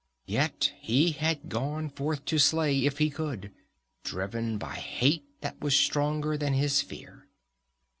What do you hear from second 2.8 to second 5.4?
if he could, driven by hate